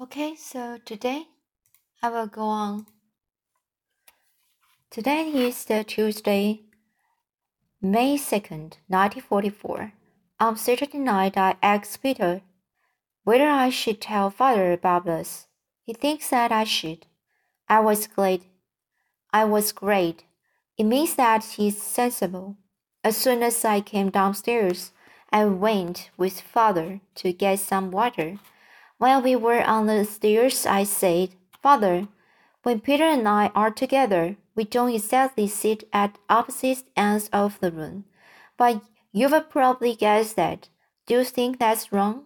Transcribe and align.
Okay, 0.00 0.34
so 0.34 0.78
today 0.84 1.28
I 2.02 2.10
will 2.10 2.26
go 2.26 2.42
on. 2.42 2.86
Today 4.90 5.28
is 5.28 5.64
the 5.64 5.84
Tuesday, 5.84 6.62
May 7.80 8.16
2nd, 8.16 8.78
1944. 8.88 9.92
On 10.40 10.56
Saturday 10.56 10.98
night, 10.98 11.36
I 11.36 11.54
asked 11.62 12.02
Peter 12.02 12.42
whether 13.22 13.48
I 13.48 13.70
should 13.70 14.00
tell 14.00 14.30
father 14.30 14.72
about 14.72 15.04
this. 15.04 15.46
He 15.84 15.94
thinks 15.94 16.30
that 16.30 16.50
I 16.50 16.64
should. 16.64 17.06
I 17.68 17.78
was 17.78 18.08
glad. 18.08 18.40
I 19.32 19.44
was 19.44 19.70
great. 19.70 20.24
It 20.76 20.84
means 20.84 21.14
that 21.14 21.44
he's 21.44 21.80
sensible. 21.80 22.56
As 23.04 23.16
soon 23.16 23.44
as 23.44 23.64
I 23.64 23.80
came 23.80 24.10
downstairs, 24.10 24.90
I 25.30 25.44
went 25.44 26.10
with 26.16 26.40
father 26.40 27.00
to 27.14 27.32
get 27.32 27.60
some 27.60 27.92
water. 27.92 28.40
While 29.04 29.20
we 29.20 29.36
were 29.36 29.62
on 29.62 29.84
the 29.84 30.02
stairs, 30.06 30.64
I 30.64 30.84
said, 30.84 31.34
Father, 31.60 32.08
when 32.62 32.80
Peter 32.80 33.04
and 33.04 33.28
I 33.28 33.48
are 33.54 33.70
together, 33.70 34.38
we 34.54 34.64
don't 34.64 34.94
exactly 34.94 35.46
sit 35.46 35.86
at 35.92 36.16
opposite 36.30 36.84
ends 36.96 37.28
of 37.30 37.60
the 37.60 37.70
room. 37.70 38.06
But 38.56 38.80
you 39.12 39.28
will 39.28 39.42
probably 39.42 39.94
guess 39.94 40.32
that. 40.32 40.70
Do 41.04 41.18
you 41.18 41.24
think 41.24 41.58
that's 41.58 41.92
wrong? 41.92 42.22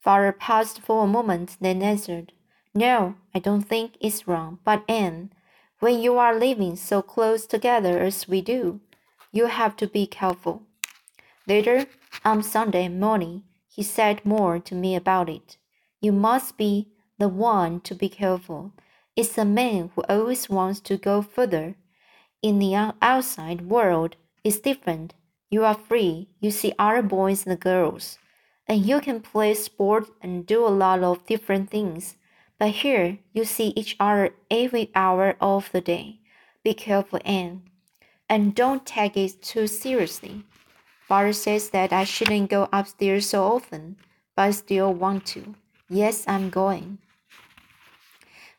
Father 0.00 0.32
paused 0.32 0.78
for 0.78 1.04
a 1.04 1.06
moment, 1.06 1.58
then 1.60 1.82
answered, 1.82 2.32
No, 2.72 3.16
I 3.34 3.38
don't 3.38 3.68
think 3.68 3.98
it's 4.00 4.26
wrong. 4.26 4.60
But 4.64 4.82
Anne, 4.88 5.30
when 5.80 6.00
you 6.00 6.16
are 6.16 6.34
living 6.34 6.74
so 6.76 7.02
close 7.02 7.44
together 7.44 7.98
as 7.98 8.26
we 8.26 8.40
do, 8.40 8.80
you 9.30 9.44
have 9.48 9.76
to 9.76 9.86
be 9.86 10.06
careful. 10.06 10.62
Later, 11.46 11.84
on 12.24 12.42
Sunday 12.42 12.88
morning, 12.88 13.42
he 13.70 13.82
said 13.82 14.24
more 14.24 14.58
to 14.58 14.74
me 14.74 14.96
about 14.96 15.28
it. 15.28 15.56
You 16.00 16.12
must 16.12 16.56
be 16.56 16.88
the 17.18 17.28
one 17.28 17.80
to 17.82 17.94
be 17.94 18.08
careful. 18.08 18.72
It's 19.14 19.34
the 19.34 19.44
man 19.44 19.90
who 19.94 20.02
always 20.08 20.50
wants 20.50 20.80
to 20.80 20.96
go 20.96 21.22
further. 21.22 21.76
In 22.42 22.58
the 22.58 22.74
outside 23.00 23.68
world, 23.68 24.16
it's 24.42 24.58
different. 24.58 25.14
You 25.50 25.64
are 25.64 25.74
free. 25.74 26.28
You 26.40 26.50
see 26.50 26.72
other 26.78 27.02
boys 27.02 27.46
and 27.46 27.60
girls, 27.60 28.18
and 28.66 28.84
you 28.84 29.00
can 29.00 29.20
play 29.20 29.54
sport 29.54 30.08
and 30.20 30.46
do 30.46 30.66
a 30.66 30.68
lot 30.68 31.02
of 31.02 31.26
different 31.26 31.70
things. 31.70 32.16
But 32.58 32.70
here, 32.70 33.18
you 33.32 33.44
see 33.44 33.72
each 33.76 33.96
other 34.00 34.34
every 34.50 34.90
hour 34.94 35.36
of 35.40 35.70
the 35.72 35.80
day. 35.80 36.20
Be 36.64 36.74
careful, 36.74 37.20
Anne, 37.24 37.62
and 38.28 38.54
don't 38.54 38.84
take 38.84 39.16
it 39.16 39.42
too 39.42 39.66
seriously. 39.66 40.44
Father 41.10 41.32
says 41.32 41.70
that 41.70 41.92
I 41.92 42.04
shouldn't 42.04 42.50
go 42.50 42.68
upstairs 42.72 43.28
so 43.28 43.42
often, 43.42 43.96
but 44.36 44.42
I 44.42 44.50
still 44.52 44.94
want 44.94 45.26
to. 45.34 45.56
Yes, 45.88 46.24
I'm 46.28 46.50
going. 46.50 46.98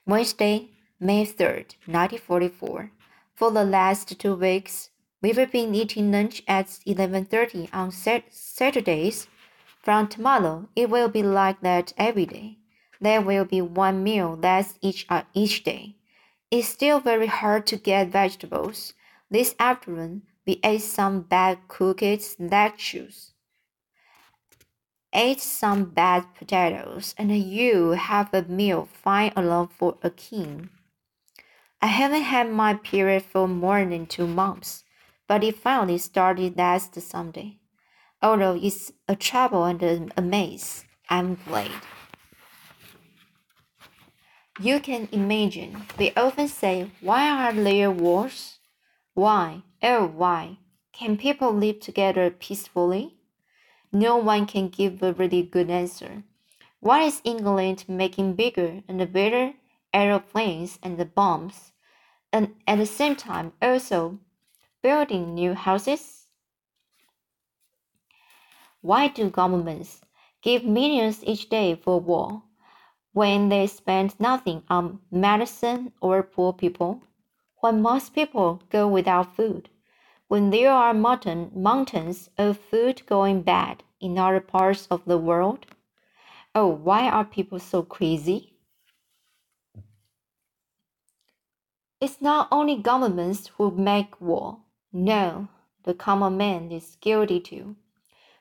Wednesday, 0.06 0.70
May 1.00 1.26
3rd, 1.26 1.78
1944. 1.88 2.92
For 3.36 3.52
the 3.52 3.64
last 3.64 4.20
two 4.20 4.36
weeks, 4.36 4.92
We've 5.22 5.52
been 5.52 5.76
eating 5.76 6.12
lunch 6.12 6.42
at 6.48 6.80
11:30 6.88 7.70
on 7.72 7.92
Saturdays. 7.92 9.28
From 9.84 10.08
tomorrow, 10.08 10.68
it 10.76 10.90
will 10.90 11.10
be 11.10 11.22
like 11.22 11.62
that 11.62 11.94
every 11.96 12.26
day. 12.26 12.58
There 13.00 13.22
will 13.22 13.46
be 13.46 13.62
one 13.62 14.04
meal 14.04 14.36
less 14.36 14.80
each 14.82 15.06
uh, 15.10 15.24
each 15.36 15.64
day. 15.64 15.96
It's 16.50 16.68
still 16.68 17.00
very 17.00 17.28
hard 17.28 17.68
to 17.68 17.78
get 17.78 18.08
vegetables. 18.08 18.94
This 19.30 19.54
afternoon, 19.60 20.24
we 20.46 20.60
ate 20.64 20.82
some 20.82 21.22
bad 21.22 21.60
cooked 21.68 22.36
lettuce. 22.40 23.34
Ate 25.14 25.42
some 25.42 25.86
bad 25.86 26.34
potatoes, 26.36 27.14
and 27.18 27.36
you 27.36 27.92
have 27.92 28.34
a 28.34 28.44
meal 28.44 28.88
fine 28.92 29.34
alone 29.36 29.68
for 29.68 29.98
a 30.02 30.10
king. 30.10 30.70
I 31.82 31.88
haven't 31.88 32.24
had 32.24 32.50
my 32.50 32.76
period 32.76 33.24
for 33.24 33.48
more 33.48 33.84
than 33.84 34.06
two 34.06 34.28
months 34.28 34.84
but 35.32 35.46
it 35.46 35.56
finally 35.56 35.98
started 35.98 36.58
last 36.58 37.00
Sunday. 37.00 37.58
Although 38.22 38.60
it's 38.62 38.92
a 39.08 39.16
trouble 39.16 39.64
and 39.64 40.12
a 40.18 40.22
maze, 40.22 40.84
I'm 41.10 41.38
glad. 41.48 41.72
You 44.60 44.82
can 44.82 45.08
imagine, 45.14 45.86
we 45.98 46.12
often 46.18 46.50
say, 46.50 46.92
Why 47.00 47.30
are 47.30 47.54
there 47.54 47.90
wars? 47.90 48.60
Why, 49.14 49.64
oh, 49.84 50.08
why? 50.08 50.58
Can 50.94 51.18
people 51.18 51.52
live 51.52 51.82
together 51.82 52.30
peacefully? 52.30 53.18
No 53.92 54.16
one 54.16 54.46
can 54.46 54.70
give 54.70 55.04
a 55.04 55.12
really 55.12 55.44
good 55.44 55.70
answer. 55.70 56.24
Why 56.80 57.04
is 57.04 57.22
England 57.26 57.86
making 57.90 58.36
bigger 58.36 58.84
and 58.88 59.12
better 59.12 59.54
aeroplanes 59.94 60.80
and 60.82 61.14
bombs? 61.14 61.74
And 62.32 62.56
at 62.66 62.78
the 62.78 62.86
same 62.86 63.18
time, 63.18 63.52
also, 63.62 64.20
building 64.82 65.34
new 65.34 65.54
houses? 65.56 66.28
Why 68.80 69.10
do 69.10 69.30
governments 69.30 70.02
give 70.42 70.64
millions 70.64 71.24
each 71.24 71.50
day 71.50 71.76
for 71.76 72.00
war 72.00 72.44
when 73.14 73.50
they 73.50 73.68
spend 73.68 74.20
nothing 74.20 74.64
on 74.70 75.02
medicine 75.12 75.92
or 76.02 76.24
poor 76.24 76.54
people? 76.54 77.04
When 77.62 77.84
most 77.84 78.16
people 78.16 78.64
go 78.72 78.88
without 78.88 79.36
food? 79.36 79.70
When 80.28 80.50
there 80.50 80.72
are 80.72 80.96
mountain, 80.96 81.52
mountains 81.54 82.32
of 82.36 82.58
food 82.58 83.04
going 83.06 83.44
bad 83.44 83.84
in 84.00 84.18
other 84.18 84.40
parts 84.40 84.88
of 84.90 85.06
the 85.06 85.20
world? 85.20 85.68
Oh, 86.56 86.66
why 86.66 87.08
are 87.08 87.24
people 87.24 87.60
so 87.60 87.84
crazy? 87.84 88.56
It's 92.00 92.20
not 92.20 92.48
only 92.52 92.78
governments 92.78 93.52
who 93.56 93.70
make 93.70 94.20
war. 94.20 94.58
No, 94.92 95.48
the 95.84 95.94
common 95.94 96.38
man 96.38 96.72
is 96.72 96.98
guilty 97.00 97.40
too. 97.40 97.76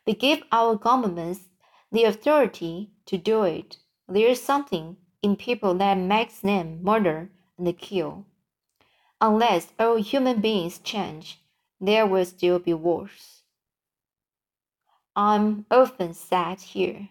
We 0.06 0.14
give 0.14 0.44
our 0.50 0.76
governments 0.76 1.50
the 1.92 2.04
authority 2.04 2.92
to 3.04 3.18
do 3.18 3.42
it. 3.42 3.76
There 4.08 4.28
is 4.28 4.42
something 4.42 4.96
in 5.20 5.36
people 5.36 5.74
that 5.74 5.98
makes 5.98 6.40
them 6.40 6.82
murder 6.82 7.30
and 7.58 7.76
kill. 7.76 8.24
Unless 9.20 9.72
all 9.78 9.96
human 9.96 10.40
beings 10.40 10.78
change, 10.78 11.40
there 11.80 12.06
will 12.06 12.24
still 12.24 12.58
be 12.58 12.72
wars. 12.72 13.42
I'm 15.14 15.66
often 15.70 16.14
sad 16.14 16.60
here, 16.60 17.10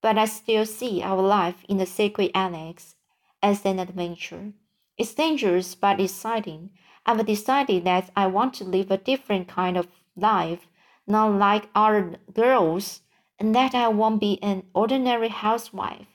but 0.00 0.16
I 0.16 0.24
still 0.24 0.64
see 0.64 1.02
our 1.02 1.20
life 1.20 1.64
in 1.68 1.76
the 1.76 1.86
sacred 1.86 2.30
annex 2.34 2.94
as 3.42 3.66
an 3.66 3.78
adventure. 3.78 4.52
It's 4.96 5.14
dangerous 5.14 5.74
but 5.74 6.00
exciting 6.00 6.70
I've 7.04 7.26
decided 7.26 7.84
that 7.84 8.10
I 8.16 8.28
want 8.28 8.54
to 8.54 8.64
live 8.64 8.90
a 8.90 8.96
different 8.96 9.48
kind 9.48 9.76
of 9.76 9.88
life, 10.16 10.68
not 11.06 11.32
like 11.32 11.68
other 11.74 12.16
girls, 12.32 13.00
and 13.38 13.54
that 13.54 13.74
I 13.74 13.88
won't 13.88 14.20
be 14.20 14.40
an 14.42 14.62
ordinary 14.72 15.28
housewife. 15.28 16.06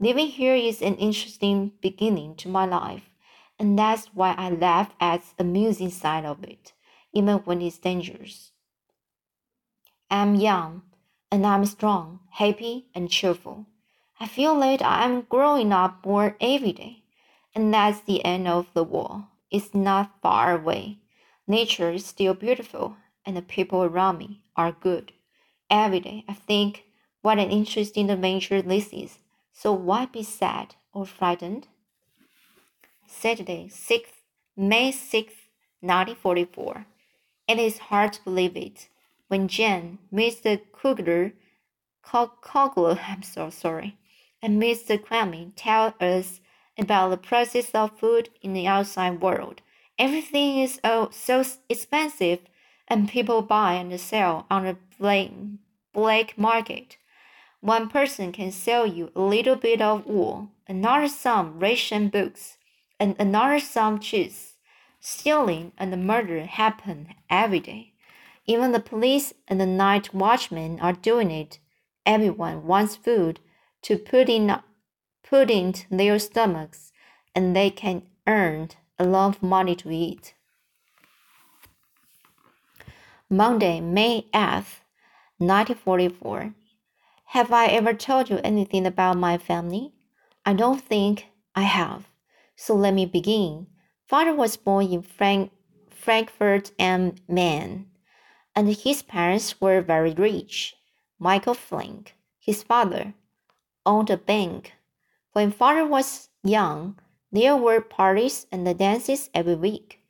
Living 0.00 0.28
here 0.28 0.54
is 0.54 0.80
an 0.80 0.96
interesting 0.96 1.72
beginning 1.82 2.34
to 2.36 2.48
my 2.48 2.64
life, 2.64 3.11
and 3.58 3.78
that's 3.78 4.06
why 4.14 4.34
I 4.36 4.50
laugh 4.50 4.92
at 5.00 5.22
the 5.36 5.44
amusing 5.44 5.90
side 5.90 6.24
of 6.24 6.42
it, 6.44 6.72
even 7.12 7.38
when 7.38 7.62
it's 7.62 7.78
dangerous. 7.78 8.52
I'm 10.10 10.36
young, 10.36 10.82
and 11.30 11.46
I'm 11.46 11.64
strong, 11.64 12.20
happy, 12.30 12.86
and 12.94 13.10
cheerful. 13.10 13.66
I 14.20 14.26
feel 14.28 14.58
that 14.60 14.80
I'm 14.82 15.22
growing 15.22 15.72
up 15.72 16.06
more 16.06 16.36
every 16.40 16.72
day, 16.72 17.04
and 17.54 17.74
that's 17.74 18.00
the 18.00 18.24
end 18.24 18.46
of 18.46 18.72
the 18.74 18.84
war 18.84 19.28
It's 19.50 19.74
not 19.74 20.20
far 20.22 20.54
away. 20.54 20.98
Nature 21.46 21.90
is 21.90 22.06
still 22.06 22.34
beautiful, 22.34 22.96
and 23.26 23.36
the 23.36 23.42
people 23.42 23.82
around 23.82 24.18
me 24.18 24.44
are 24.56 24.72
good. 24.72 25.12
Every 25.70 26.00
day 26.00 26.24
I 26.28 26.34
think 26.34 26.84
what 27.22 27.38
an 27.38 27.50
interesting 27.50 28.10
adventure 28.10 28.62
this 28.62 28.92
is. 28.92 29.18
So 29.52 29.72
why 29.72 30.06
be 30.06 30.22
sad 30.22 30.76
or 30.92 31.06
frightened? 31.06 31.68
Saturday, 33.12 33.68
6th, 33.70 34.22
May 34.56 34.90
6th, 34.90 35.48
1944. 35.80 36.86
It 37.46 37.58
is 37.58 37.78
hard 37.78 38.14
to 38.14 38.24
believe 38.24 38.56
it. 38.56 38.88
When 39.28 39.48
Jan, 39.48 39.98
Mr. 40.12 40.60
Kugler, 40.72 41.32
Kogler, 42.04 42.98
I'm 43.08 43.22
so 43.22 43.50
sorry, 43.50 43.98
and 44.40 44.60
Mr. 44.60 45.00
Crummy 45.00 45.52
tell 45.54 45.94
us 46.00 46.40
about 46.78 47.10
the 47.10 47.16
prices 47.16 47.70
of 47.74 47.98
food 47.98 48.30
in 48.40 48.54
the 48.54 48.66
outside 48.66 49.20
world. 49.20 49.60
Everything 49.98 50.58
is 50.58 50.80
oh, 50.82 51.10
so 51.12 51.44
expensive, 51.68 52.40
and 52.88 53.08
people 53.08 53.42
buy 53.42 53.74
and 53.74 54.00
sell 54.00 54.46
on 54.50 54.64
the 54.64 54.76
black 55.92 56.38
market. 56.38 56.96
One 57.60 57.88
person 57.88 58.32
can 58.32 58.50
sell 58.50 58.86
you 58.86 59.12
a 59.14 59.20
little 59.20 59.56
bit 59.56 59.80
of 59.80 60.06
wool, 60.06 60.48
another 60.66 61.08
some 61.08 61.58
ration 61.58 62.08
books, 62.08 62.56
and 63.02 63.16
another 63.18 63.58
some 63.58 63.98
cheese. 63.98 64.54
Stealing 65.00 65.72
and 65.76 66.06
murder 66.06 66.44
happen 66.44 67.08
every 67.28 67.58
day. 67.58 67.94
Even 68.46 68.70
the 68.70 68.78
police 68.78 69.34
and 69.48 69.60
the 69.60 69.66
night 69.66 70.14
watchmen 70.14 70.78
are 70.78 70.92
doing 70.92 71.32
it. 71.32 71.58
Everyone 72.06 72.64
wants 72.64 72.94
food 72.94 73.40
to 73.82 73.98
put 73.98 74.28
in 74.28 74.56
put 75.24 75.50
into 75.50 75.84
their 75.90 76.16
stomachs, 76.20 76.92
and 77.34 77.56
they 77.56 77.70
can 77.70 78.02
earn 78.28 78.68
a 79.00 79.04
lot 79.04 79.34
of 79.34 79.42
money 79.42 79.74
to 79.74 79.90
eat. 79.90 80.34
Monday, 83.28 83.80
May 83.80 84.26
8th, 84.32 84.82
1944. 85.38 86.54
Have 87.34 87.50
I 87.50 87.66
ever 87.66 87.94
told 87.94 88.30
you 88.30 88.38
anything 88.44 88.86
about 88.86 89.16
my 89.16 89.38
family? 89.38 89.92
I 90.46 90.52
don't 90.52 90.80
think 90.80 91.26
I 91.56 91.62
have. 91.62 92.11
So 92.56 92.74
let 92.74 92.94
me 92.94 93.06
begin. 93.06 93.66
Father 94.06 94.34
was 94.34 94.56
born 94.56 94.86
in 94.86 95.02
Frank 95.02 95.50
Frankfurt 95.90 96.72
am 96.78 97.14
Main, 97.28 97.86
and 98.56 98.68
his 98.68 99.02
parents 99.02 99.60
were 99.60 99.80
very 99.80 100.12
rich. 100.12 100.74
Michael 101.18 101.54
Flink, 101.54 102.16
his 102.40 102.62
father, 102.64 103.14
owned 103.86 104.10
a 104.10 104.16
bank. 104.16 104.72
When 105.32 105.52
father 105.52 105.86
was 105.86 106.28
young, 106.42 106.98
there 107.30 107.56
were 107.56 107.80
parties 107.80 108.46
and 108.50 108.66
dances 108.76 109.30
every 109.32 109.54
week, 109.54 110.00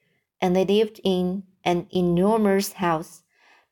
and 0.40 0.56
they 0.56 0.64
lived 0.64 1.00
in 1.04 1.44
an 1.62 1.86
enormous 1.90 2.72
house. 2.72 3.22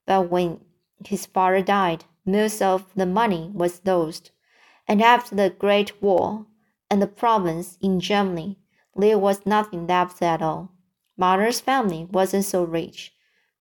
But 0.06 0.30
when 0.30 0.60
his 1.04 1.26
father 1.26 1.62
died, 1.62 2.04
most 2.26 2.60
of 2.60 2.86
the 2.94 3.06
money 3.06 3.50
was 3.52 3.80
lost, 3.84 4.30
and 4.86 5.02
after 5.02 5.34
the 5.34 5.50
Great 5.50 6.02
War 6.02 6.46
and 6.90 7.00
the 7.00 7.06
province 7.06 7.78
in 7.80 8.00
Germany, 8.00 8.58
there 8.96 9.18
was 9.18 9.46
nothing 9.46 9.86
left 9.86 10.20
at 10.20 10.42
all. 10.42 10.72
Mother's 11.16 11.60
family 11.60 12.06
wasn't 12.10 12.44
so 12.44 12.64
rich, 12.64 13.14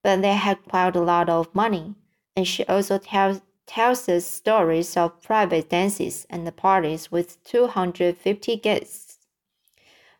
but 0.04 0.22
they 0.22 0.34
had 0.34 0.64
quite 0.64 0.96
a 0.96 1.02
lot 1.02 1.30
of 1.30 1.54
money, 1.54 1.96
and 2.36 2.48
she 2.48 2.66
also 2.66 2.98
tells 2.98 3.42
tells 3.66 4.10
us 4.10 4.26
stories 4.26 4.98
of 4.98 5.22
private 5.22 5.70
dances 5.70 6.26
and 6.28 6.58
parties 6.58 7.12
with 7.12 7.44
250 7.44 8.56
guests. 8.58 9.20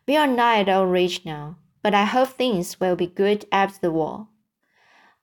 We 0.06 0.16
are 0.16 0.28
not 0.28 0.58
at 0.58 0.68
all 0.68 0.86
rich 0.86 1.24
now, 1.24 1.56
but 1.82 1.92
I 1.92 2.04
hope 2.04 2.28
things 2.28 2.78
will 2.78 2.94
be 2.94 3.08
good 3.08 3.46
after 3.50 3.80
the 3.80 3.90
war. 3.90 4.28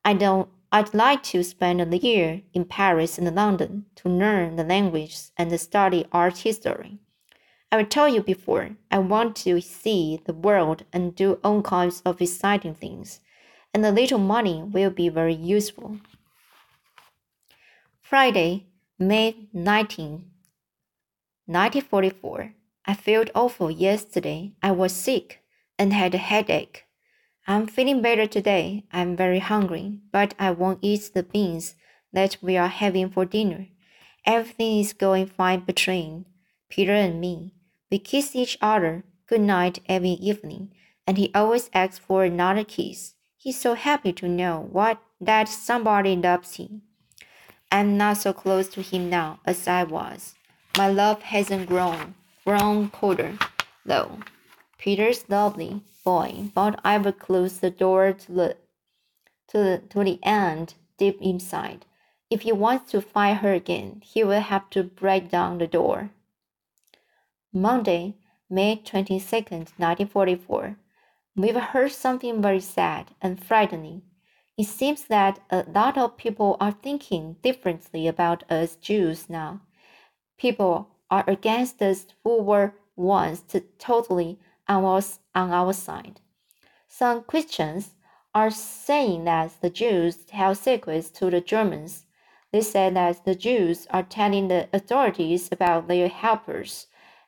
I 0.04 0.14
don't 0.14 0.50
I'd 0.70 0.94
like 0.94 1.24
to 1.24 1.44
spend 1.44 1.82
a 1.82 1.98
year 1.98 2.42
in 2.54 2.66
Paris 2.66 3.18
and 3.18 3.34
London 3.34 3.86
to 3.96 4.10
learn 4.10 4.58
the 4.58 4.66
language 4.66 5.18
and 5.38 5.58
study 5.58 6.06
art 6.12 6.40
history. 6.40 7.00
I've 7.70 7.90
told 7.90 8.14
you 8.14 8.22
before, 8.22 8.78
I 8.90 9.00
want 9.00 9.36
to 9.38 9.60
see 9.60 10.22
the 10.26 10.34
world 10.34 10.86
and 10.94 11.14
do 11.14 11.38
all 11.44 11.62
kinds 11.62 12.02
of 12.06 12.22
exciting 12.22 12.76
things, 12.76 13.20
and 13.74 13.86
a 13.86 13.92
little 13.92 14.20
money 14.20 14.64
will 14.64 14.90
be 14.90 15.10
very 15.10 15.34
useful. 15.34 16.00
Friday, 18.02 18.68
May 18.98 19.50
19, 19.52 20.32
1944. 21.46 22.54
I 22.86 22.94
felt 22.94 23.30
awful 23.36 23.70
yesterday. 23.70 24.54
I 24.64 24.72
was 24.72 24.94
sick 24.94 25.42
and 25.78 25.92
had 25.92 26.16
a 26.16 26.18
headache. 26.20 26.86
I'm 27.48 27.68
feeling 27.68 28.02
better 28.02 28.28
today. 28.28 28.86
I'm 28.94 29.18
very 29.18 29.40
hungry, 29.40 30.00
but 30.14 30.34
I 30.40 30.52
won't 30.52 30.80
eat 30.82 31.12
the 31.14 31.24
beans 31.24 31.76
that 32.14 32.38
we 32.42 32.56
are 32.56 32.70
having 32.70 33.10
for 33.10 33.26
dinner. 33.26 33.68
Everything 34.26 34.80
is 34.80 34.94
going 34.94 35.26
fine 35.26 35.60
between 35.66 36.26
Peter 36.70 36.94
and 36.94 37.20
me. 37.20 37.54
We 37.90 38.00
kiss 38.00 38.36
each 38.36 38.58
other 38.62 39.04
good 39.28 39.42
night 39.42 39.80
every 39.88 40.12
evening, 40.12 40.74
and 41.06 41.18
he 41.18 41.32
always 41.34 41.70
asks 41.74 42.00
for 42.00 42.24
another 42.24 42.64
kiss. 42.64 43.14
He's 43.38 43.60
so 43.60 43.76
happy 43.76 44.12
to 44.14 44.28
know 44.28 44.68
what 44.72 45.00
that 45.22 45.48
somebody 45.48 46.16
loves 46.16 46.56
him. 46.56 46.82
I'm 47.72 47.98
not 47.98 48.18
so 48.18 48.34
close 48.34 48.68
to 48.70 48.82
him 48.82 49.10
now 49.10 49.40
as 49.46 49.68
I 49.68 49.84
was. 49.84 50.36
My 50.78 50.90
love 50.90 51.22
hasn't 51.24 51.68
grown, 51.68 52.16
grown 52.46 52.90
colder, 52.90 53.38
though. 53.86 54.20
Peter's 54.78 55.30
lovely 55.30 55.82
boy, 56.04 56.52
but 56.54 56.80
I 56.84 56.98
will 56.98 57.14
close 57.14 57.60
the 57.60 57.72
door 57.72 58.14
to 58.14 58.32
the 58.32 58.58
to 59.50 59.58
the, 59.58 59.82
to 59.90 60.04
the 60.04 60.20
Anne 60.24 60.68
deep 60.98 61.22
inside. 61.22 61.86
If 62.30 62.42
he 62.42 62.52
wants 62.52 62.92
to 62.92 63.02
find 63.02 63.38
her 63.40 63.54
again, 63.54 64.02
he 64.04 64.24
will 64.24 64.42
have 64.42 64.70
to 64.72 64.84
break 64.84 65.30
down 65.30 65.58
the 65.58 65.68
door. 65.68 66.12
Monday, 67.62 68.16
May 68.50 68.78
22nd, 68.78 69.74
1944. 69.78 70.78
We've 71.36 71.56
heard 71.56 71.92
something 71.92 72.42
very 72.42 72.62
sad 72.62 73.12
and 73.22 73.44
frightening 73.44 74.04
it 74.58 74.66
seems 74.66 75.04
that 75.04 75.40
a 75.52 75.64
lot 75.72 76.00
of 76.00 76.18
people 76.18 76.58
are 76.60 76.72
thinking 76.72 77.36
differently 77.44 78.08
about 78.08 78.44
us 78.52 78.76
Jews 78.76 79.30
now. 79.30 79.62
People 80.40 80.90
are 81.12 81.24
against 81.28 81.80
us 81.82 82.08
who 82.24 82.42
were 82.42 82.74
once 82.96 83.44
totally 83.78 84.40
on 84.68 84.84
on 85.36 85.52
our 85.52 85.74
side. 85.74 86.22
Some 86.88 87.22
Christians 87.22 87.92
are 88.34 88.50
saying 88.50 89.26
that 89.26 89.52
the 89.62 89.70
Jews 89.70 90.18
tell 90.18 90.56
secrets 90.56 91.12
to 91.12 91.30
the 91.30 91.40
Germans. 91.40 92.06
They 92.52 92.62
say 92.62 92.90
that 92.90 93.26
the 93.26 93.36
Jews 93.36 93.86
are 93.92 94.04
telling 94.04 94.48
the 94.48 94.70
authorities 94.74 95.50
about 95.52 95.88
their 95.88 96.08
helpers, 96.08 96.88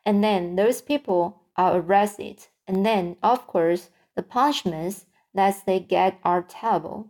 and 0.10 0.24
then 0.24 0.56
those 0.56 0.82
people 0.82 1.44
are 1.56 1.78
arrested. 1.78 2.48
And 2.68 2.84
then, 2.84 3.16
of 3.22 3.46
course, 3.46 3.92
the 4.16 4.24
punishments 4.24 5.06
that 5.36 5.62
they 5.68 5.80
get 5.80 6.18
are 6.24 6.42
terrible. 6.42 7.10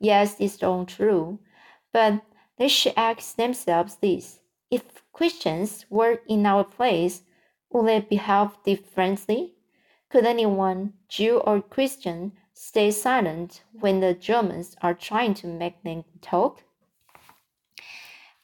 Yes, 0.00 0.34
it's 0.40 0.60
all 0.60 0.84
true, 0.84 1.38
but 1.92 2.22
they 2.58 2.66
should 2.66 2.94
ask 2.96 3.36
themselves 3.36 3.98
this 4.00 4.40
if 4.68 4.82
Christians 5.12 5.86
were 5.88 6.22
in 6.26 6.44
our 6.44 6.64
place, 6.64 7.22
would 7.70 7.86
they 7.86 8.00
behave 8.00 8.50
differently? 8.64 9.54
Could 10.08 10.26
anyone, 10.26 10.94
Jew 11.08 11.38
or 11.38 11.62
Christian, 11.62 12.32
stay 12.52 12.90
silent 12.90 13.62
when 13.78 14.00
the 14.00 14.12
Germans 14.12 14.74
are 14.82 14.94
trying 14.94 15.34
to 15.34 15.46
make 15.46 15.84
them 15.84 16.02
talk? 16.20 16.64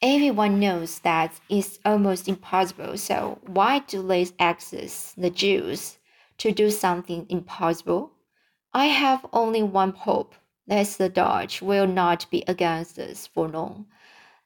Everyone 0.01 0.59
knows 0.59 0.99
that 0.99 1.39
it's 1.49 1.79
almost 1.83 2.27
impossible, 2.27 2.97
so 2.99 3.39
why 3.47 3.79
do 3.79 4.05
they 4.05 4.27
access 4.37 5.13
the 5.17 5.31
Jews 5.31 5.97
to 6.37 6.51
do 6.51 6.69
something 6.69 7.25
impossible? 7.29 8.11
I 8.75 8.85
have 8.85 9.25
only 9.33 9.63
one 9.63 9.93
hope 9.93 10.35
that 10.67 10.85
the 10.85 11.09
Dutch 11.09 11.63
will 11.63 11.87
not 11.87 12.29
be 12.29 12.43
against 12.47 12.99
us 12.99 13.25
for 13.25 13.47
long. 13.47 13.87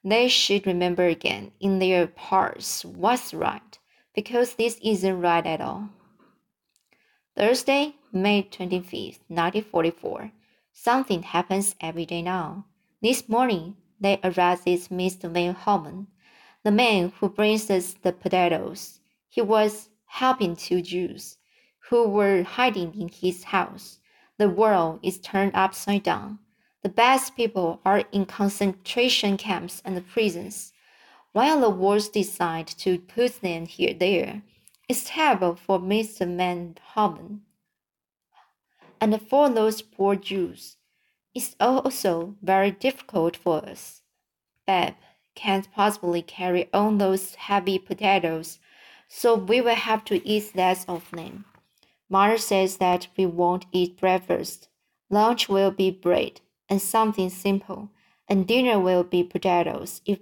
They 0.06 0.30
should 0.30 0.66
remember 0.66 1.06
again 1.08 1.52
in 1.60 1.80
their 1.80 2.14
hearts 2.16 2.86
what's 2.86 3.34
right, 3.34 3.78
because 4.16 4.54
this 4.54 4.80
isn't 4.82 5.20
right 5.20 5.46
at 5.46 5.60
all. 5.60 5.90
Thursday, 7.36 7.96
May 8.14 8.44
25th, 8.44 9.20
1944. 9.28 10.32
Something 10.72 11.24
happens 11.24 11.76
every 11.82 12.06
day 12.06 12.22
now. 12.22 12.68
This 13.02 13.28
morning, 13.28 13.76
they 14.02 14.20
arrested 14.24 14.80
Mr. 14.90 15.32
Van 15.32 15.54
Holman, 15.54 16.08
the 16.64 16.72
man 16.72 17.14
who 17.20 17.30
brings 17.30 17.70
us 17.70 17.94
the 17.94 18.12
potatoes. 18.12 19.00
He 19.30 19.42
was 19.42 19.90
helping 20.06 20.56
two 20.56 20.82
Jews 20.82 21.38
who 21.90 22.10
were 22.10 22.44
hiding 22.44 23.00
in 23.00 23.08
his 23.08 23.46
house. 23.46 24.00
The 24.38 24.50
world 24.50 25.00
is 25.04 25.20
turned 25.20 25.56
upside 25.56 26.04
down. 26.04 26.40
The 26.84 26.90
best 26.90 27.36
people 27.36 27.80
are 27.86 28.04
in 28.12 28.26
concentration 28.26 29.38
camps 29.38 29.82
and 29.86 30.06
prisons, 30.08 30.74
while 31.32 31.62
the 31.62 31.70
worst 31.70 32.14
decide 32.14 32.68
to 32.68 33.00
put 33.00 33.42
them 33.42 33.68
here 33.68 33.94
there. 33.94 34.42
It's 34.90 35.06
terrible 35.06 35.56
for 35.56 35.80
Mr. 35.80 36.26
Van 36.36 36.76
Manhoven 36.76 37.42
and 39.00 39.22
for 39.22 39.50
those 39.50 39.82
poor 39.82 40.16
Jews. 40.16 40.78
It's 41.34 41.56
also 41.60 42.36
very 42.42 42.72
difficult 42.72 43.38
for 43.38 43.66
us. 43.66 44.02
Bep 44.68 44.98
can't 45.34 45.72
possibly 45.72 46.22
carry 46.22 46.70
on 46.74 46.98
those 46.98 47.36
heavy 47.36 47.80
potatoes, 47.80 48.60
so 49.08 49.36
we 49.36 49.62
will 49.62 49.76
have 49.76 50.04
to 50.06 50.28
eat 50.28 50.56
less 50.56 50.86
of 50.86 51.10
them. 51.12 51.46
Mother 52.10 52.38
says 52.38 52.78
that 52.78 53.08
we 53.18 53.26
won't 53.26 53.66
eat 53.72 53.98
breakfast. 53.98 54.68
Lunch 55.10 55.48
will 55.48 55.72
be 55.72 55.90
bread 55.90 56.42
and 56.68 56.82
something 56.82 57.30
simple, 57.30 57.90
and 58.28 58.48
dinner 58.48 58.80
will 58.80 59.04
be 59.04 59.24
potatoes 59.24 60.02
if, 60.06 60.20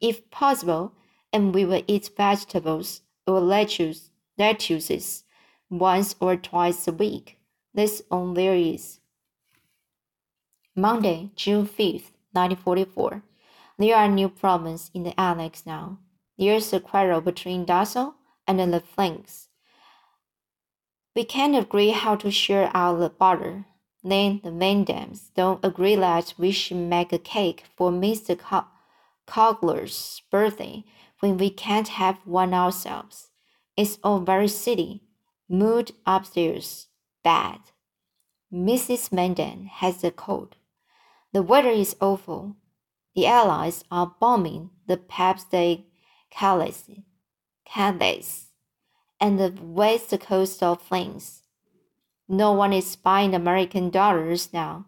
if 0.00 0.30
possible, 0.30 0.92
and 1.32 1.54
we 1.54 1.64
will 1.64 1.82
eat 1.86 2.10
vegetables 2.16 3.02
or 3.26 3.40
lettuce, 3.40 4.10
lettuces 4.36 5.24
once 5.70 6.14
or 6.20 6.36
twice 6.36 6.86
a 6.86 6.92
week. 6.92 7.38
That's 7.72 8.02
all 8.10 8.34
there 8.34 8.54
is. 8.54 8.99
Monday, 10.76 11.30
June 11.36 11.66
5th, 11.66 12.12
1944. 12.32 13.22
There 13.78 13.96
are 13.96 14.08
new 14.08 14.28
problems 14.28 14.90
in 14.94 15.04
the 15.04 15.18
annex 15.18 15.64
now. 15.66 15.98
There's 16.38 16.72
a 16.72 16.80
quarrel 16.80 17.20
between 17.20 17.66
Dussel 17.66 18.14
and 18.46 18.58
the 18.72 18.80
Franks 18.80 19.48
we 21.14 21.24
can't 21.24 21.56
agree 21.56 21.90
how 21.90 22.16
to 22.16 22.30
share 22.30 22.70
out 22.74 22.98
the 22.98 23.10
butter. 23.10 23.66
Then 24.02 24.40
the 24.42 24.50
van 24.50 24.84
Daans 24.84 25.30
don't 25.34 25.64
agree 25.64 25.96
that 25.96 26.34
we 26.38 26.52
should 26.52 26.78
make 26.78 27.12
a 27.12 27.18
cake 27.18 27.64
for 27.76 27.90
Mr. 27.90 28.38
Co- 28.38 28.64
Cogler's 29.26 30.22
birthday 30.30 30.84
when 31.18 31.36
we 31.36 31.50
can't 31.50 31.88
have 31.88 32.18
one 32.24 32.54
ourselves. 32.54 33.28
It's 33.76 33.98
all 34.02 34.20
very 34.20 34.48
silly. 34.48 35.02
Mood 35.48 35.92
upstairs. 36.06 36.86
Bad. 37.22 37.60
Mrs. 38.52 39.10
van 39.10 39.34
Daan 39.34 39.66
has 39.66 40.02
a 40.02 40.10
cold. 40.10 40.56
The 41.32 41.42
weather 41.42 41.70
is 41.70 41.96
awful. 42.00 42.56
The 43.14 43.26
Allies 43.26 43.84
are 43.90 44.14
bombing 44.20 44.70
the 44.86 44.96
Pas 44.96 45.44
de 45.44 45.86
Calais, 46.30 47.04
Calais 47.64 48.50
and 49.20 49.38
the 49.38 49.54
west 49.62 50.18
coast 50.20 50.62
of 50.62 50.82
France. 50.82 51.42
No 52.26 52.52
one 52.52 52.72
is 52.72 52.96
buying 52.96 53.34
American 53.34 53.90
dollars 53.90 54.52
now, 54.52 54.86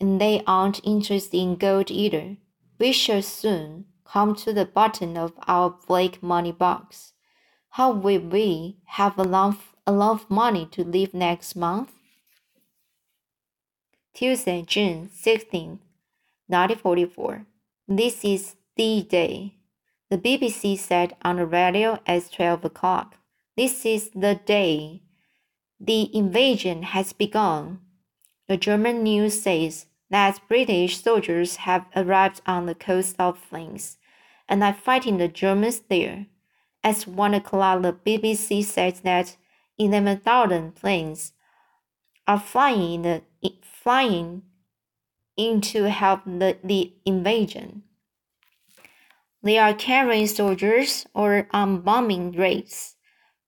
and 0.00 0.20
they 0.20 0.42
aren't 0.46 0.84
interested 0.84 1.36
in 1.36 1.56
gold 1.56 1.90
either. 1.90 2.36
We 2.78 2.92
shall 2.92 3.22
soon 3.22 3.86
come 4.04 4.34
to 4.36 4.52
the 4.52 4.66
bottom 4.66 5.16
of 5.16 5.32
our 5.46 5.70
black 5.86 6.22
money 6.22 6.52
box. 6.52 7.12
How 7.70 7.92
will 7.92 8.20
we 8.20 8.78
have 8.84 9.18
enough, 9.18 9.74
enough 9.86 10.28
money 10.28 10.66
to 10.72 10.84
live 10.84 11.14
next 11.14 11.56
month? 11.56 11.92
Tuesday, 14.14 14.62
June 14.66 15.08
16th, 15.08 15.80
1944. 16.46 17.46
This 17.88 18.22
is 18.24 18.56
the 18.76 19.02
day. 19.02 19.54
The 20.10 20.18
BBC 20.18 20.78
said 20.78 21.16
on 21.22 21.36
the 21.36 21.46
radio 21.46 21.98
at 22.06 22.30
12 22.30 22.66
o'clock. 22.66 23.16
This 23.56 23.86
is 23.86 24.10
the 24.14 24.38
day. 24.44 25.02
The 25.80 26.14
invasion 26.14 26.82
has 26.82 27.14
begun. 27.14 27.80
The 28.48 28.58
German 28.58 29.02
news 29.02 29.40
says 29.40 29.86
that 30.10 30.46
British 30.46 31.02
soldiers 31.02 31.56
have 31.56 31.86
arrived 31.96 32.42
on 32.44 32.66
the 32.66 32.74
coast 32.74 33.16
of 33.18 33.38
France 33.38 33.96
and 34.46 34.62
are 34.62 34.74
fighting 34.74 35.16
the 35.16 35.28
Germans 35.28 35.80
there. 35.88 36.26
At 36.84 37.04
one 37.04 37.32
o'clock, 37.32 37.80
the 37.80 37.94
BBC 37.94 38.62
said 38.62 38.96
that 39.04 39.36
11,000 39.78 40.74
planes 40.74 41.32
are 42.26 42.38
flying, 42.38 42.94
in 42.94 43.02
the, 43.02 43.22
flying 43.82 44.42
in 45.36 45.60
to 45.60 45.90
help 45.90 46.20
the, 46.24 46.56
the 46.62 46.92
invasion. 47.04 47.82
They 49.42 49.58
are 49.58 49.74
carrying 49.74 50.28
soldiers 50.28 51.06
or 51.14 51.48
on 51.52 51.80
bombing 51.80 52.32
raids. 52.32 52.96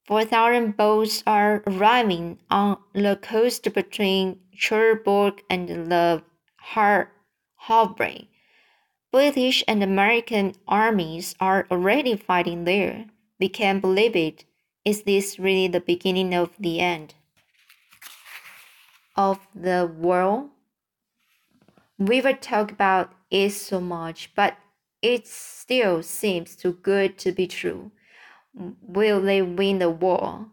4,000 0.07 0.75
boats 0.77 1.23
are 1.25 1.63
arriving 1.65 2.39
on 2.49 2.77
the 2.93 3.15
coast 3.15 3.73
between 3.73 4.39
Cherbourg 4.53 5.41
and 5.49 5.67
the 5.69 6.21
Har 6.57 7.11
Havre. 7.67 8.27
British 9.11 9.63
and 9.67 9.81
American 9.81 10.53
armies 10.67 11.33
are 11.39 11.65
already 11.71 12.17
fighting 12.17 12.65
there. 12.65 13.05
We 13.39 13.49
can't 13.49 13.81
believe 13.81 14.15
it. 14.15 14.45
Is 14.83 15.03
this 15.03 15.39
really 15.39 15.67
the 15.67 15.79
beginning 15.79 16.35
of 16.35 16.51
the 16.59 16.79
end 16.79 17.15
of 19.15 19.39
the 19.55 19.91
world? 19.97 20.49
We 21.97 22.21
will 22.21 22.35
talk 22.35 22.71
about 22.71 23.13
it 23.31 23.51
so 23.51 23.79
much, 23.79 24.31
but 24.35 24.57
it 25.01 25.27
still 25.27 26.03
seems 26.03 26.55
too 26.55 26.73
good 26.81 27.17
to 27.19 27.31
be 27.31 27.47
true. 27.47 27.91
Will 28.53 29.21
they 29.21 29.41
win 29.41 29.79
the 29.79 29.89
war? 29.89 30.47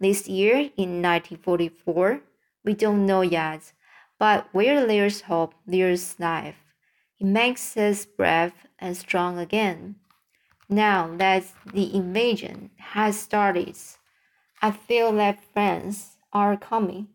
This 0.00 0.28
year 0.28 0.70
in 0.76 1.00
1944? 1.00 2.20
We 2.64 2.74
don't 2.74 3.06
know 3.06 3.22
yet, 3.22 3.72
but 4.18 4.48
where 4.52 4.86
there's 4.86 5.22
hope, 5.22 5.54
there's 5.66 6.18
life. 6.18 6.56
It 7.18 7.26
makes 7.26 7.76
us 7.76 8.04
brave 8.04 8.52
and 8.78 8.96
strong 8.96 9.38
again. 9.38 9.96
Now 10.68 11.14
that 11.16 11.44
the 11.72 11.94
invasion 11.94 12.70
has 12.78 13.18
started, 13.18 13.76
I 14.60 14.70
feel 14.70 15.12
that 15.12 15.44
friends 15.52 16.16
are 16.32 16.56
coming. 16.56 17.08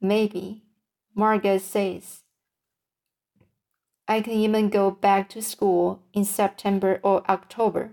Maybe, 0.00 0.62
Margaret 1.14 1.60
says. 1.60 2.22
I 4.08 4.22
can 4.22 4.32
even 4.32 4.70
go 4.70 4.90
back 4.90 5.28
to 5.30 5.42
school 5.42 6.02
in 6.12 6.24
September 6.24 7.00
or 7.02 7.22
October. 7.28 7.92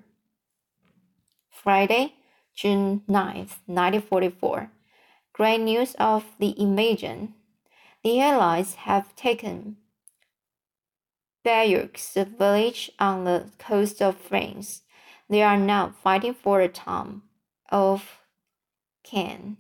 Friday, 1.50 2.16
June 2.56 3.02
9th, 3.08 3.60
1944. 3.68 4.72
Great 5.34 5.60
news 5.60 5.96
of 6.00 6.26
the 6.40 6.60
invasion. 6.60 7.36
The 8.04 8.22
Allies 8.22 8.76
have 8.76 9.16
taken 9.16 9.78
Bayeux, 11.44 11.90
a 12.16 12.26
village 12.26 12.92
on 13.00 13.26
the 13.26 13.52
coast 13.60 14.02
of 14.02 14.18
France. 14.18 14.82
They 15.30 15.44
are 15.44 15.58
now 15.58 15.94
fighting 16.04 16.34
for 16.34 16.62
the 16.62 16.70
town 16.70 17.22
of 17.70 18.22
Caen. 19.04 19.58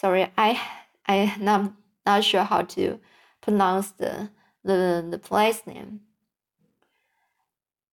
Sorry, 0.00 0.30
I 0.38 0.60
I 1.08 1.34
not, 1.40 1.72
not 2.06 2.22
sure 2.22 2.44
how 2.44 2.62
to 2.62 3.00
pronounce 3.40 3.90
the, 3.90 4.30
the, 4.62 5.04
the 5.10 5.18
place 5.18 5.66
name. 5.66 6.02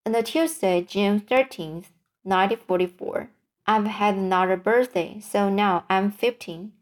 On 0.05 0.11
the 0.11 0.21
Tuesday, 0.21 0.83
June 0.83 1.19
13th, 1.19 1.89
1944. 2.21 3.31
I've 3.65 3.85
had 3.87 4.13
another 4.13 4.55
birthday, 4.55 5.19
so 5.19 5.49
now 5.49 5.85
I'm 5.89 6.11
15. 6.11 6.73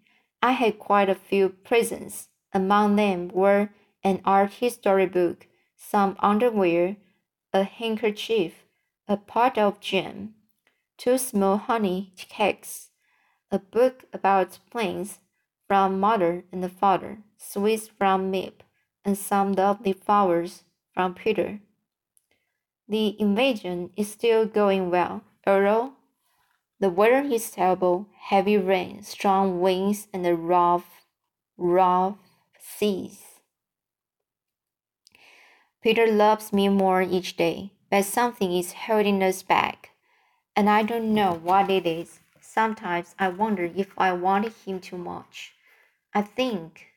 I 0.41 0.51
had 0.51 0.77
quite 0.77 1.07
a 1.07 1.15
few 1.15 1.47
presents. 1.47 2.27
Among 2.51 2.97
them 2.97 3.29
were 3.29 3.69
an 4.03 4.19
art 4.25 4.51
history 4.55 5.05
book, 5.05 5.47
some 5.77 6.17
underwear, 6.19 6.97
a 7.53 7.63
handkerchief, 7.63 8.65
a 9.07 9.15
pot 9.15 9.57
of 9.57 9.79
jam, 9.79 10.33
two 10.97 11.17
small 11.17 11.55
honey 11.55 12.11
cakes, 12.17 12.89
a 13.53 13.59
book 13.59 14.05
about 14.11 14.57
planes 14.71 15.19
from 15.67 15.99
mother 15.99 16.43
and 16.51 16.63
the 16.63 16.69
father, 16.69 17.19
sweets 17.37 17.87
from 17.87 18.31
Miep, 18.31 18.61
and 19.05 19.15
some 19.15 19.53
lovely 19.53 19.93
flowers 19.93 20.63
from 20.91 21.13
Peter. 21.13 21.59
The 22.89 23.15
invasion 23.21 23.91
is 23.95 24.11
still 24.11 24.47
going 24.47 24.89
well, 24.89 25.21
although 25.45 25.93
the 26.79 26.89
weather 26.89 27.21
is 27.21 27.51
terrible, 27.51 28.07
heavy 28.19 28.57
rain, 28.57 29.03
strong 29.03 29.61
winds, 29.61 30.07
and 30.11 30.25
the 30.25 30.35
rough, 30.35 31.03
rough 31.55 32.17
seas. 32.59 33.21
Peter 35.81 36.07
loves 36.07 36.51
me 36.51 36.69
more 36.69 37.03
each 37.03 37.37
day, 37.37 37.71
but 37.91 38.03
something 38.03 38.51
is 38.51 38.73
holding 38.73 39.21
us 39.21 39.43
back, 39.43 39.91
and 40.55 40.69
I 40.69 40.81
don't 40.81 41.13
know 41.13 41.33
what 41.33 41.69
it 41.69 41.85
is. 41.85 42.19
Sometimes 42.53 43.15
I 43.17 43.29
wonder 43.29 43.63
if 43.63 43.97
I 43.97 44.13
wanted 44.13 44.53
him 44.53 44.79
too 44.79 44.99
much. 44.99 45.55
I 46.13 46.21
think 46.21 46.89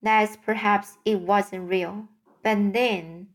that 0.00 0.36
perhaps 0.46 0.98
it 1.04 1.18
wasn't 1.18 1.68
real, 1.68 2.06
but 2.44 2.72
then 2.72 3.30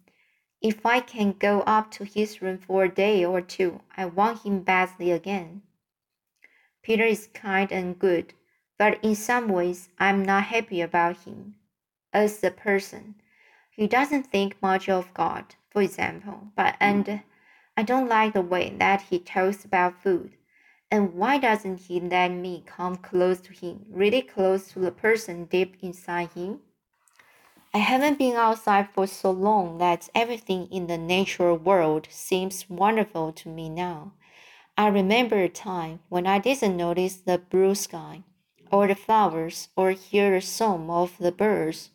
if 0.61 0.85
I 0.85 1.01
can 1.01 1.33
go 1.33 1.63
up 1.63 1.91
to 1.91 2.05
his 2.05 2.41
room 2.41 2.59
for 2.59 2.85
a 2.85 2.89
day 2.89 3.25
or 3.25 3.41
two, 3.41 3.81
I 3.97 4.05
want 4.05 4.43
him 4.43 4.61
badly 4.61 5.11
again. 5.11 5.63
Peter 6.81 7.03
is 7.03 7.27
kind 7.33 7.73
and 7.73 7.99
good, 7.99 8.33
but 8.77 8.97
in 9.03 9.13
some 9.13 9.49
ways 9.49 9.89
I'm 9.99 10.23
not 10.23 10.43
happy 10.45 10.79
about 10.79 11.25
him 11.25 11.55
as 12.13 12.41
a 12.41 12.51
person. 12.51 13.15
He 13.71 13.85
doesn't 13.85 14.31
think 14.31 14.61
much 14.61 14.87
of 14.87 15.13
God, 15.13 15.55
for 15.71 15.81
example, 15.81 16.53
but 16.55 16.77
and 16.79 17.21
I 17.75 17.83
don't 17.83 18.07
like 18.07 18.31
the 18.31 18.39
way 18.39 18.69
that 18.79 19.01
he 19.01 19.19
talks 19.19 19.65
about 19.65 20.01
food. 20.01 20.36
And 20.91 21.13
why 21.15 21.37
doesn't 21.37 21.81
he 21.81 21.99
let 21.99 22.29
me 22.29 22.63
come 22.65 22.95
close 22.97 23.41
to 23.41 23.53
him, 23.53 23.85
really 23.89 24.21
close 24.21 24.69
to 24.69 24.79
the 24.79 24.91
person 24.91 25.45
deep 25.45 25.75
inside 25.81 26.31
him? 26.31 26.61
I 27.73 27.79
haven't 27.79 28.17
been 28.17 28.35
outside 28.35 28.89
for 28.93 29.07
so 29.07 29.31
long 29.31 29.77
that 29.77 30.09
everything 30.15 30.67
in 30.71 30.87
the 30.87 30.97
natural 30.97 31.57
world 31.57 32.07
seems 32.09 32.69
wonderful 32.69 33.33
to 33.33 33.49
me 33.49 33.69
now. 33.69 34.13
I 34.77 34.87
remember 34.87 35.37
a 35.39 35.49
time 35.49 36.01
when 36.09 36.27
I 36.27 36.39
didn't 36.39 36.77
notice 36.77 37.17
the 37.17 37.37
blue 37.37 37.75
sky, 37.75 38.23
or 38.71 38.87
the 38.87 38.95
flowers, 38.95 39.69
or 39.75 39.91
hear 39.91 40.31
the 40.31 40.41
song 40.41 40.89
of 40.89 41.17
the 41.17 41.31
birds. 41.31 41.89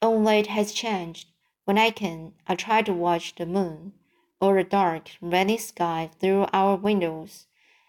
Oh, 0.00 0.14
Only 0.14 0.38
it 0.38 0.46
has 0.46 0.72
changed. 0.72 1.28
When 1.64 1.76
I 1.78 1.90
can, 1.90 2.34
I 2.46 2.54
try 2.54 2.82
to 2.82 2.92
watch 2.92 3.34
the 3.34 3.46
moon 3.46 3.92
or 4.40 4.54
the 4.56 4.64
dark, 4.64 5.10
rainy 5.20 5.58
sky 5.58 6.10
through 6.20 6.46
our 6.52 6.76
windows. 6.76 7.47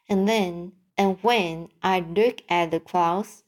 And 0.10 0.28
then, 0.28 0.72
and 0.98 1.20
when 1.22 1.70
I 1.84 2.00
look 2.00 2.42
at 2.50 2.72
the 2.72 2.80
clouds, 2.80 3.44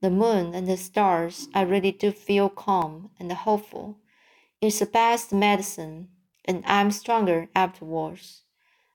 the 0.00 0.10
moon 0.10 0.54
and 0.54 0.68
the 0.68 0.76
stars, 0.76 1.48
I 1.52 1.62
really 1.62 1.90
do 1.90 2.12
feel 2.12 2.48
calm 2.48 3.10
and 3.18 3.32
hopeful. 3.32 3.96
It's 4.60 4.78
the 4.78 4.86
best 4.86 5.32
medicine, 5.32 6.08
and 6.44 6.62
I'm 6.64 6.92
stronger 6.92 7.48
afterwards. 7.56 8.42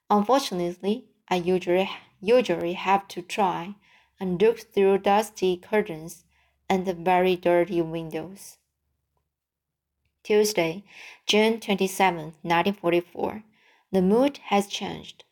Unfortunately, 0.09 1.05
I 1.27 1.35
usually 1.35 1.89
usually 2.21 2.73
have 2.73 3.07
to 3.09 3.21
try 3.21 3.75
and 4.19 4.41
look 4.41 4.59
through 4.59 4.99
dusty 4.99 5.57
curtains 5.57 6.23
and 6.69 6.85
the 6.85 6.93
very 6.93 7.35
dirty 7.35 7.81
windows. 7.81 8.57
Tuesday, 10.23 10.83
June 11.25 11.59
27, 11.59 12.35
1944. 12.43 13.43
The 13.91 14.01
mood 14.01 14.37
has 14.45 14.67
changed. 14.67 15.23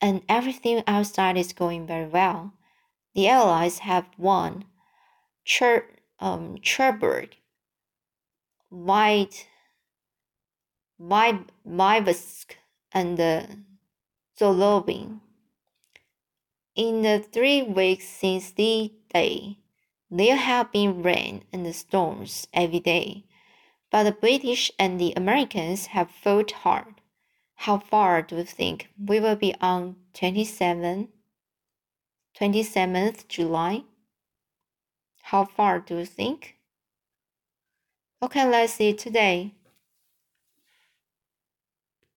And 0.00 0.22
everything 0.28 0.82
outside 0.86 1.36
is 1.36 1.52
going 1.52 1.86
very 1.86 2.06
well. 2.06 2.52
The 3.14 3.28
Allies 3.28 3.78
have 3.80 4.06
won 4.18 4.64
Cher, 5.44 5.86
um, 6.20 6.58
Cherbourg, 6.60 7.36
White, 8.68 9.46
Myvsk, 11.00 12.56
and 12.92 13.20
uh. 13.20 13.46
In 16.74 17.02
the 17.02 17.24
three 17.32 17.62
weeks 17.62 18.06
since 18.06 18.50
the 18.50 18.92
day, 19.14 19.58
there 20.10 20.36
have 20.36 20.70
been 20.72 21.02
rain 21.02 21.44
and 21.52 21.74
storms 21.74 22.46
every 22.52 22.80
day, 22.80 23.24
but 23.90 24.04
the 24.04 24.12
British 24.12 24.70
and 24.78 25.00
the 25.00 25.14
Americans 25.16 25.86
have 25.86 26.10
fought 26.10 26.50
hard. 26.50 27.00
How 27.56 27.78
far 27.78 28.22
do 28.22 28.36
you 28.36 28.44
think 28.44 28.88
we 28.96 29.18
will 29.18 29.34
be 29.34 29.52
on 29.60 29.96
27, 30.14 31.08
27th 32.38 33.26
July? 33.26 33.82
How 35.22 35.44
far 35.44 35.80
do 35.80 35.98
you 35.98 36.06
think? 36.06 36.56
Okay, 38.22 38.48
let's 38.48 38.74
see 38.74 38.92
today. 38.94 39.55